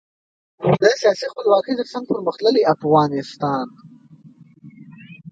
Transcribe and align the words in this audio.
د 0.81 0.83
سیاسي 1.01 1.25
خپلواکۍ 1.31 1.73
ترڅنګ 1.79 2.03
پرمختللي 2.11 2.61
افغانستان. 2.75 3.67